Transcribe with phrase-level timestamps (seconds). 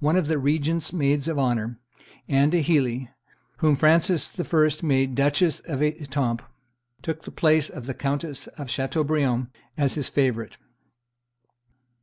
[0.00, 1.80] One of the regent's maids of honor,
[2.28, 3.08] Anne d'Heilly,
[3.60, 4.70] whom Frances I.
[4.86, 6.44] made Duchess of Etampes,
[7.00, 10.58] took the place of the Countess of Chateaubriant as his favorite.